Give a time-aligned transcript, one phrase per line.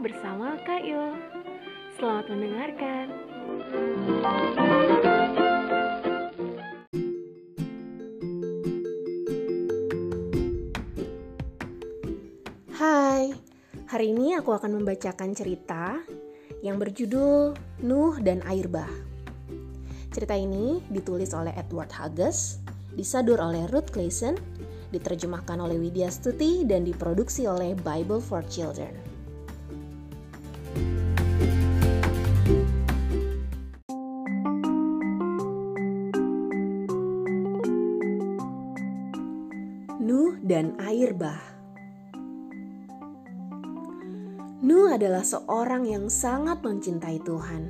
[0.00, 1.12] bersama Kak Yul.
[2.00, 3.06] Selamat mendengarkan.
[12.80, 13.36] Hai,
[13.92, 16.00] hari ini aku akan membacakan cerita
[16.64, 17.52] yang berjudul
[17.84, 18.88] Nuh dan Air Bah.
[20.08, 22.56] Cerita ini ditulis oleh Edward Hughes,
[22.96, 24.32] disadur oleh Ruth Clayson,
[24.96, 29.09] diterjemahkan oleh Widya Stuti, dan diproduksi oleh Bible for Children.
[41.20, 41.42] Dan Air Bah
[44.60, 47.62] Nuh adalah seorang yang sangat mencintai Tuhan.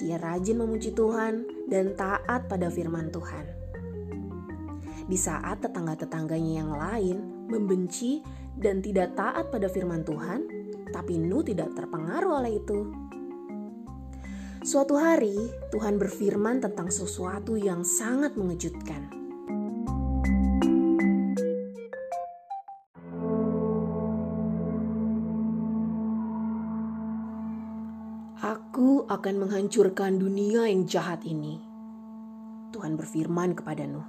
[0.00, 3.44] Dia rajin memuji Tuhan dan taat pada firman Tuhan.
[5.04, 8.24] Di saat tetangga-tetangganya yang lain membenci
[8.56, 10.48] dan tidak taat pada firman Tuhan,
[10.96, 12.88] tapi Nuh tidak terpengaruh oleh itu.
[14.64, 15.36] Suatu hari,
[15.68, 19.17] Tuhan berfirman tentang sesuatu yang sangat mengejutkan.
[29.18, 31.58] Akan menghancurkan dunia yang jahat ini.
[32.70, 34.06] Tuhan berfirman kepada Nuh.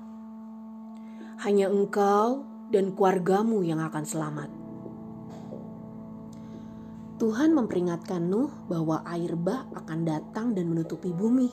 [1.42, 4.50] Hanya engkau dan keluargamu yang akan selamat.
[7.18, 11.50] Tuhan memperingatkan Nuh bahwa air bah akan datang dan menutupi bumi.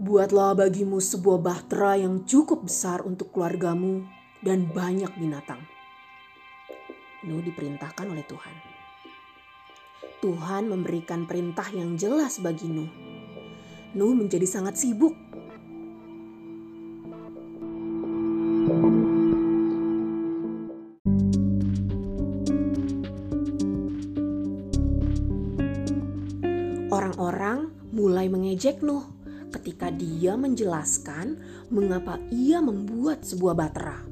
[0.00, 4.08] Buatlah bagimu sebuah bahtera yang cukup besar untuk keluargamu
[4.40, 5.60] dan banyak binatang.
[7.28, 8.69] Nuh diperintahkan oleh Tuhan.
[10.20, 12.92] Tuhan memberikan perintah yang jelas bagi Nuh.
[13.96, 15.16] Nuh menjadi sangat sibuk.
[26.92, 29.08] Orang-orang mulai mengejek Nuh
[29.56, 31.40] ketika dia menjelaskan
[31.72, 34.04] mengapa ia membuat sebuah batera.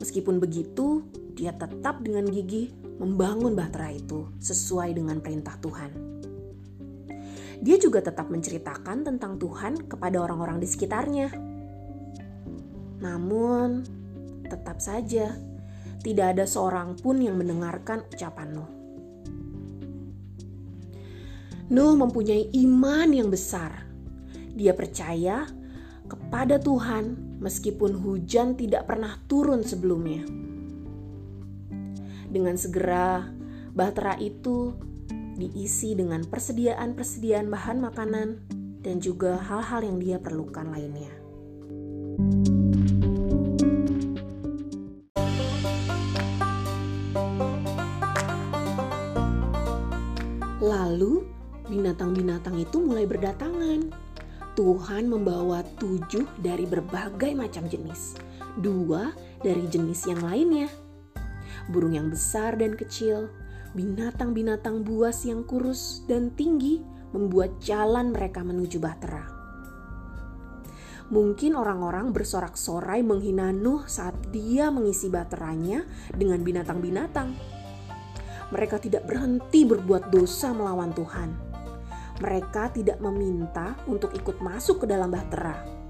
[0.00, 1.04] Meskipun begitu,
[1.36, 5.90] dia tetap dengan gigih membangun bahtera itu sesuai dengan perintah Tuhan.
[7.58, 11.34] Dia juga tetap menceritakan tentang Tuhan kepada orang-orang di sekitarnya.
[13.02, 13.82] Namun,
[14.46, 15.34] tetap saja
[16.06, 18.70] tidak ada seorang pun yang mendengarkan ucapan Nuh.
[21.74, 23.86] Nuh mempunyai iman yang besar.
[24.54, 25.46] Dia percaya
[26.06, 30.51] kepada Tuhan meskipun hujan tidak pernah turun sebelumnya.
[32.32, 33.28] Dengan segera,
[33.76, 34.72] bahtera itu
[35.36, 38.28] diisi dengan persediaan-persediaan bahan makanan
[38.80, 41.12] dan juga hal-hal yang dia perlukan lainnya.
[50.64, 51.28] Lalu,
[51.68, 53.92] binatang-binatang itu mulai berdatangan.
[54.56, 58.16] Tuhan membawa tujuh dari berbagai macam jenis,
[58.56, 59.12] dua
[59.44, 60.72] dari jenis yang lainnya
[61.70, 63.30] burung yang besar dan kecil,
[63.76, 69.42] binatang-binatang buas yang kurus dan tinggi membuat jalan mereka menuju bahtera.
[71.12, 75.84] Mungkin orang-orang bersorak-sorai menghina Nuh saat dia mengisi baterainya
[76.16, 77.36] dengan binatang-binatang.
[78.48, 81.30] Mereka tidak berhenti berbuat dosa melawan Tuhan.
[82.20, 85.81] Mereka tidak meminta untuk ikut masuk ke dalam bahtera.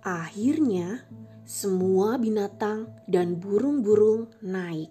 [0.00, 1.04] Akhirnya,
[1.44, 4.88] semua binatang dan burung-burung naik.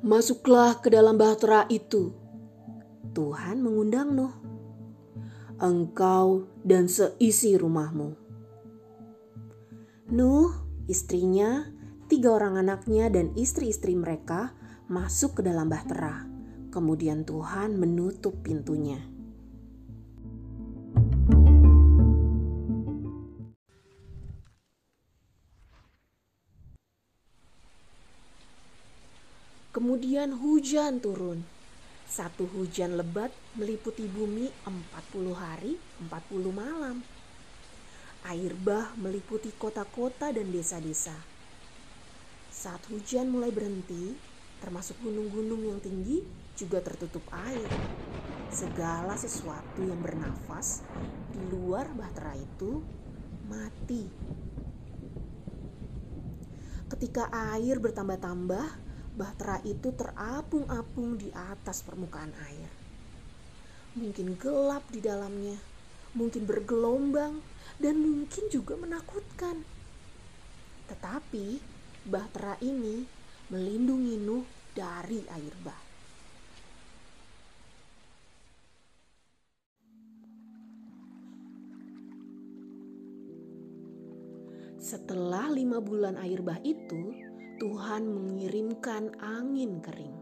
[0.00, 2.16] Masuklah ke dalam bahtera itu.
[3.12, 4.32] Tuhan mengundang Nuh.
[5.60, 8.16] Engkau dan seisi rumahmu.
[10.14, 10.50] Nuh,
[10.88, 11.68] istrinya,
[12.08, 14.56] tiga orang anaknya dan istri-istri mereka
[14.88, 16.24] masuk ke dalam bahtera.
[16.70, 19.09] Kemudian Tuhan menutup pintunya.
[29.80, 31.40] Kemudian hujan turun.
[32.04, 37.00] Satu hujan lebat meliputi bumi 40 hari, 40 malam.
[38.28, 41.16] Air bah meliputi kota-kota dan desa-desa.
[42.52, 44.12] Saat hujan mulai berhenti,
[44.60, 46.28] termasuk gunung-gunung yang tinggi
[46.60, 47.72] juga tertutup air.
[48.52, 50.84] Segala sesuatu yang bernafas
[51.32, 52.84] di luar bahtera itu
[53.48, 54.04] mati.
[56.92, 62.70] Ketika air bertambah-tambah, bahtera itu terapung-apung di atas permukaan air.
[63.98, 65.58] Mungkin gelap di dalamnya,
[66.14, 67.42] mungkin bergelombang,
[67.82, 69.66] dan mungkin juga menakutkan.
[70.86, 71.46] Tetapi
[72.06, 73.06] bahtera ini
[73.50, 75.90] melindungi Nuh dari air bah.
[84.80, 87.29] Setelah lima bulan air bah itu,
[87.60, 90.16] Tuhan mengirimkan angin kering.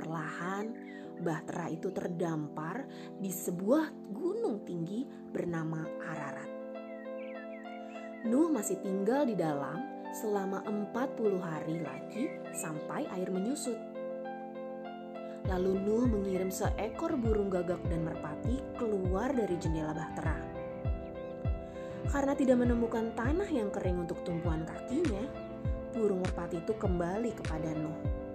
[0.00, 0.72] Perlahan,
[1.20, 2.88] bahtera itu terdampar
[3.20, 6.50] di sebuah gunung tinggi bernama Ararat.
[8.24, 12.24] Nuh masih tinggal di dalam selama 40 hari lagi
[12.56, 13.76] sampai air menyusut.
[15.44, 20.40] Lalu Nuh mengirim seekor burung gagak dan merpati keluar dari jendela bahtera.
[22.08, 25.45] Karena tidak menemukan tanah yang kering untuk tumpuan kakinya,
[25.96, 28.26] burung merpati itu kembali kepada Nuh.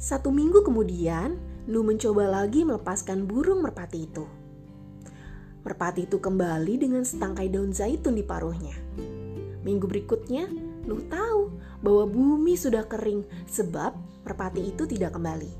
[0.00, 1.38] Satu minggu kemudian,
[1.70, 4.26] Nuh mencoba lagi melepaskan burung merpati itu.
[5.62, 8.74] Merpati itu kembali dengan setangkai daun zaitun di paruhnya.
[9.62, 13.92] Minggu berikutnya, Nuh tahu bahwa bumi sudah kering sebab
[14.24, 15.52] merpati itu tidak kembali.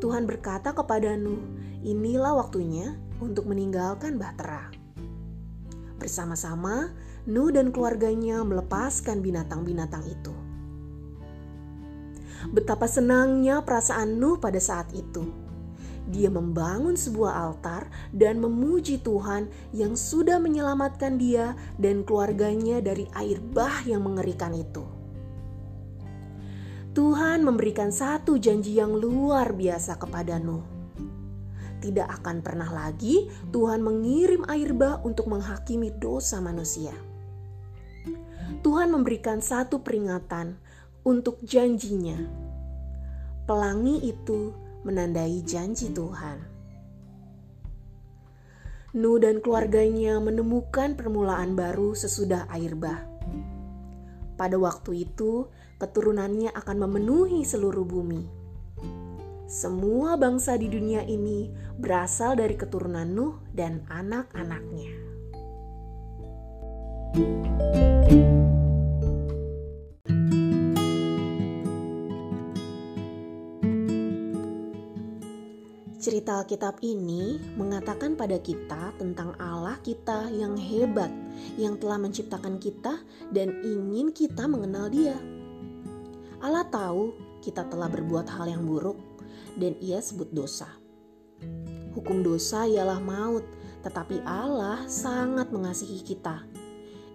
[0.00, 1.40] Tuhan berkata kepada Nuh,
[1.84, 4.72] inilah waktunya untuk meninggalkan Bahtera.
[6.00, 6.96] Bersama-sama,
[7.28, 10.32] Nuh dan keluarganya melepaskan binatang-binatang itu.
[12.48, 15.49] Betapa senangnya perasaan Nuh pada saat itu.
[16.10, 23.38] Dia membangun sebuah altar dan memuji Tuhan yang sudah menyelamatkan dia dan keluarganya dari air
[23.38, 24.82] bah yang mengerikan itu.
[26.90, 30.66] Tuhan memberikan satu janji yang luar biasa kepada Nuh.
[31.78, 36.92] Tidak akan pernah lagi Tuhan mengirim air bah untuk menghakimi dosa manusia.
[38.60, 40.58] Tuhan memberikan satu peringatan
[41.06, 42.18] untuk janjinya.
[43.48, 44.52] Pelangi itu
[44.84, 46.38] menandai janji Tuhan.
[48.90, 53.06] Nuh dan keluarganya menemukan permulaan baru sesudah air bah.
[54.34, 55.46] Pada waktu itu,
[55.78, 58.24] keturunannya akan memenuhi seluruh bumi.
[59.46, 64.92] Semua bangsa di dunia ini berasal dari keturunan Nuh dan anak-anaknya.
[67.10, 67.39] thank
[76.00, 81.12] Cerita Alkitab ini mengatakan pada kita tentang Allah kita yang hebat,
[81.60, 85.12] yang telah menciptakan kita dan ingin kita mengenal Dia.
[86.40, 87.12] Allah tahu
[87.44, 88.96] kita telah berbuat hal yang buruk,
[89.60, 90.72] dan Ia sebut dosa.
[91.92, 93.44] Hukum dosa ialah maut,
[93.84, 96.48] tetapi Allah sangat mengasihi kita.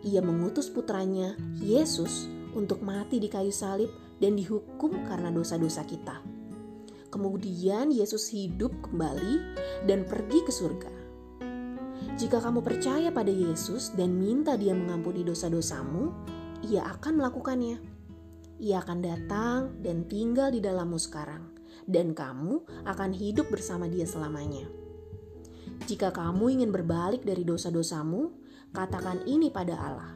[0.05, 3.89] Ia mengutus putranya, Yesus, untuk mati di kayu salib
[4.21, 6.34] dan dihukum karena dosa-dosa kita
[7.15, 9.55] Kemudian Yesus hidup kembali
[9.88, 10.91] dan pergi ke surga.
[12.19, 16.12] Jika kamu percaya pada Yesus dan minta Dia mengampuni dosa-dosamu,
[16.67, 17.79] Ia akan melakukannya.
[18.60, 21.55] Ia akan datang dan tinggal di dalammu sekarang,
[21.88, 24.67] dan kamu akan hidup bersama Dia selamanya.
[25.88, 28.27] Jika kamu ingin berbalik dari dosa-dosamu,
[28.75, 30.12] katakan ini pada Allah: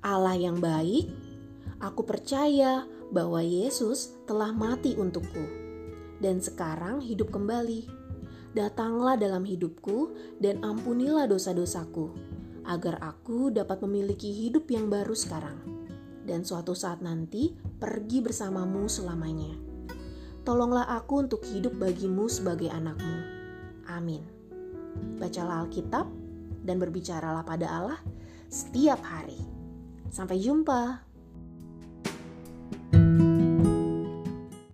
[0.00, 1.12] "Allah yang baik,
[1.84, 5.70] aku percaya bahwa Yesus telah mati untukku
[6.22, 7.88] dan sekarang hidup kembali.
[8.50, 10.10] Datanglah dalam hidupku
[10.42, 12.10] dan ampunilah dosa-dosaku,
[12.66, 15.54] agar aku dapat memiliki hidup yang baru sekarang,
[16.26, 19.54] dan suatu saat nanti pergi bersamamu selamanya.
[20.42, 23.22] Tolonglah aku untuk hidup bagimu sebagai anakmu.
[23.86, 24.26] Amin.
[25.22, 26.10] Bacalah Alkitab
[26.66, 28.00] dan berbicaralah pada Allah
[28.50, 29.38] setiap hari.
[30.10, 31.09] Sampai jumpa.